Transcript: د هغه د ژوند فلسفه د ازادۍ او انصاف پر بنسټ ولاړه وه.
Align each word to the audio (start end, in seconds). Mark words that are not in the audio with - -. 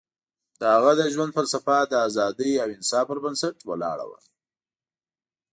د 0.59 0.61
هغه 0.75 0.91
د 0.99 1.01
ژوند 1.13 1.31
فلسفه 1.37 1.77
د 1.85 1.93
ازادۍ 2.07 2.51
او 2.63 2.67
انصاف 2.77 3.05
پر 3.09 3.17
بنسټ 3.25 3.55
ولاړه 3.69 4.05
وه. 4.09 4.19